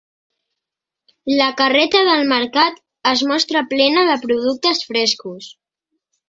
La 1.41 1.49
carreta 1.59 2.01
del 2.07 2.25
mercat 2.31 2.79
es 3.13 3.23
mostra 3.33 3.63
plena 3.75 4.07
de 4.09 4.17
productes 4.25 4.83
frescos. 4.95 5.53